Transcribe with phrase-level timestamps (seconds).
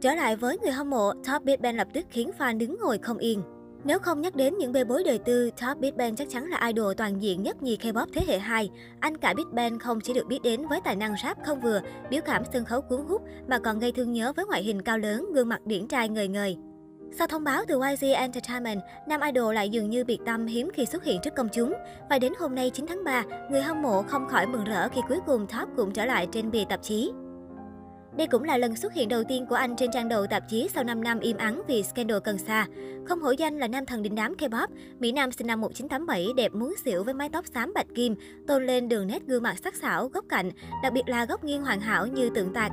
[0.00, 2.98] Trở lại với người hâm mộ, Top Big Bang lập tức khiến fan đứng ngồi
[2.98, 3.42] không yên.
[3.84, 6.66] Nếu không nhắc đến những bê bối đời tư, Top Big Bang chắc chắn là
[6.66, 8.70] idol toàn diện nhất nhì K-pop thế hệ 2.
[9.00, 11.80] Anh cả Big Bang không chỉ được biết đến với tài năng rap không vừa,
[12.10, 14.98] biểu cảm sân khấu cuốn hút mà còn gây thương nhớ với ngoại hình cao
[14.98, 16.56] lớn, gương mặt điển trai ngời ngời.
[17.18, 20.86] Sau thông báo từ YG Entertainment, nam idol lại dường như biệt tâm hiếm khi
[20.86, 21.72] xuất hiện trước công chúng.
[22.10, 25.00] Và đến hôm nay 9 tháng 3, người hâm mộ không khỏi mừng rỡ khi
[25.08, 27.12] cuối cùng Top cũng trở lại trên bìa tạp chí.
[28.16, 30.68] Đây cũng là lần xuất hiện đầu tiên của anh trên trang đầu tạp chí
[30.74, 32.66] sau 5 năm im ắng vì scandal cần sa.
[33.04, 34.68] Không hổ danh là nam thần đình đám K-pop,
[34.98, 38.14] Mỹ Nam sinh năm 1987 đẹp muốn xỉu với mái tóc xám bạch kim,
[38.46, 40.50] tôn lên đường nét gương mặt sắc sảo, góc cạnh,
[40.82, 42.72] đặc biệt là góc nghiêng hoàn hảo như tượng tạc.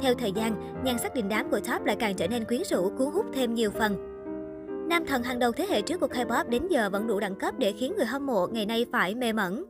[0.00, 2.90] Theo thời gian, nhan sắc đình đám của Top lại càng trở nên quyến rũ,
[2.98, 3.96] cuốn hút thêm nhiều phần.
[4.88, 7.54] Nam thần hàng đầu thế hệ trước của K-pop đến giờ vẫn đủ đẳng cấp
[7.58, 9.64] để khiến người hâm mộ ngày nay phải mê mẩn.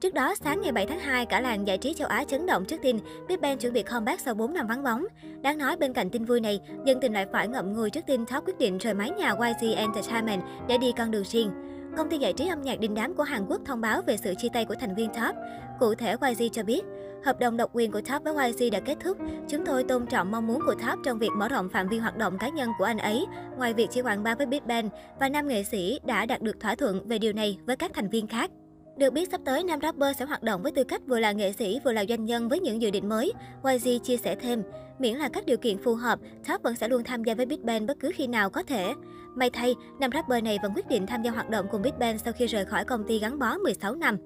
[0.00, 2.64] Trước đó, sáng ngày 7 tháng 2, cả làng giải trí châu Á chấn động
[2.64, 5.06] trước tin Big Bang chuẩn bị comeback sau 4 năm vắng bóng.
[5.42, 8.26] Đáng nói bên cạnh tin vui này, dân tình lại phải ngậm ngùi trước tin
[8.26, 11.50] Top quyết định rời mái nhà YG Entertainment để đi con đường riêng.
[11.96, 14.34] Công ty giải trí âm nhạc đình đám của Hàn Quốc thông báo về sự
[14.38, 15.36] chia tay của thành viên Top.
[15.80, 16.82] Cụ thể, YG cho biết,
[17.24, 19.16] hợp đồng độc quyền của Top với YG đã kết thúc.
[19.48, 22.16] Chúng tôi tôn trọng mong muốn của Top trong việc mở rộng phạm vi hoạt
[22.16, 23.26] động cá nhân của anh ấy,
[23.56, 24.88] ngoài việc chỉ quảng bá với Big Bang,
[25.20, 28.08] và nam nghệ sĩ đã đạt được thỏa thuận về điều này với các thành
[28.08, 28.50] viên khác.
[28.96, 31.52] Được biết sắp tới, nam rapper sẽ hoạt động với tư cách vừa là nghệ
[31.52, 33.32] sĩ vừa là doanh nhân với những dự định mới.
[33.64, 34.62] YG chia sẻ thêm,
[34.98, 37.66] miễn là các điều kiện phù hợp, Top vẫn sẽ luôn tham gia với Big
[37.66, 38.92] Bang bất cứ khi nào có thể.
[39.34, 42.18] May thay, nam rapper này vẫn quyết định tham gia hoạt động cùng Big Bang
[42.18, 44.16] sau khi rời khỏi công ty gắn bó 16 năm.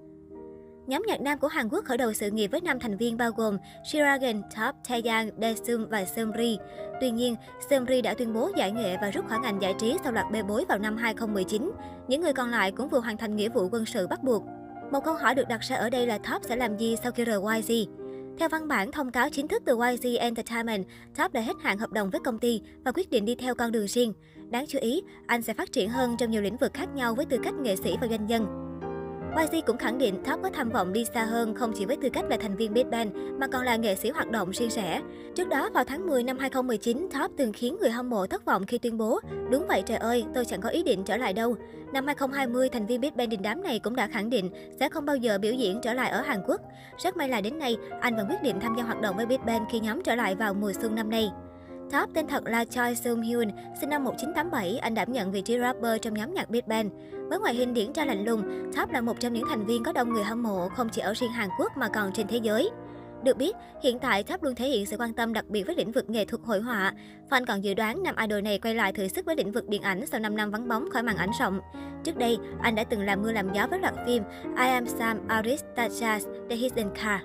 [0.86, 3.30] Nhóm nhạc nam của Hàn Quốc khởi đầu sự nghiệp với 5 thành viên bao
[3.30, 6.58] gồm Shiragen, Top, Taeyang, Daesung và Seungri.
[7.00, 7.36] Tuy nhiên,
[7.70, 10.42] Seungri đã tuyên bố giải nghệ và rút khỏi ngành giải trí sau loạt bê
[10.42, 11.72] bối vào năm 2019.
[12.08, 14.44] Những người còn lại cũng vừa hoàn thành nghĩa vụ quân sự bắt buộc.
[14.90, 17.24] Một câu hỏi được đặt ra ở đây là Top sẽ làm gì sau khi
[17.24, 17.90] rời YG?
[18.38, 20.84] Theo văn bản thông cáo chính thức từ YG Entertainment,
[21.18, 23.72] Top đã hết hạn hợp đồng với công ty và quyết định đi theo con
[23.72, 24.12] đường riêng.
[24.50, 27.24] Đáng chú ý, anh sẽ phát triển hơn trong nhiều lĩnh vực khác nhau với
[27.24, 28.59] tư cách nghệ sĩ và doanh nhân.
[29.36, 32.08] YG cũng khẳng định Top có tham vọng đi xa hơn không chỉ với tư
[32.08, 35.02] cách là thành viên Big Bang mà còn là nghệ sĩ hoạt động riêng rẽ.
[35.34, 38.66] Trước đó vào tháng 10 năm 2019, Top từng khiến người hâm mộ thất vọng
[38.66, 41.56] khi tuyên bố Đúng vậy trời ơi, tôi chẳng có ý định trở lại đâu.
[41.92, 44.50] Năm 2020, thành viên Big Bang đình đám này cũng đã khẳng định
[44.80, 46.60] sẽ không bao giờ biểu diễn trở lại ở Hàn Quốc.
[46.98, 49.40] Rất may là đến nay, anh vẫn quyết định tham gia hoạt động với Big
[49.46, 51.30] Bang khi nhóm trở lại vào mùa xuân năm nay.
[51.92, 53.48] Top tên thật là Choi Sung Hyun,
[53.80, 56.90] sinh năm 1987, anh đảm nhận vị trí rapper trong nhóm nhạc Big Bang.
[57.28, 58.42] Với ngoại hình điển trai lạnh lùng,
[58.76, 61.14] Top là một trong những thành viên có đông người hâm mộ không chỉ ở
[61.14, 62.70] riêng Hàn Quốc mà còn trên thế giới.
[63.22, 65.92] Được biết, hiện tại Tháp luôn thể hiện sự quan tâm đặc biệt với lĩnh
[65.92, 66.92] vực nghệ thuật hội họa.
[67.30, 69.82] Fan còn dự đoán nam idol này quay lại thử sức với lĩnh vực điện
[69.82, 71.60] ảnh sau 5 năm vắng bóng khỏi màn ảnh rộng.
[72.04, 75.18] Trước đây, anh đã từng làm mưa làm gió với loạt phim I Am Sam
[75.28, 77.20] Aristachas The Hidden Car.